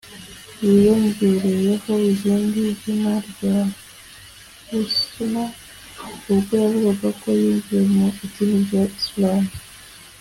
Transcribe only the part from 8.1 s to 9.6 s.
idini rya Isilamu